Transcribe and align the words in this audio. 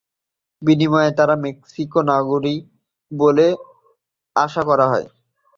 বিনিময়ে 0.61 1.11
তারা 1.17 1.35
মেক্সিকোর 1.45 2.03
নাগরিক 2.05 2.61
হবে 2.63 2.75
বলে 3.11 3.47
আশা 4.35 4.61
করা 4.69 4.85
হয়। 4.91 5.07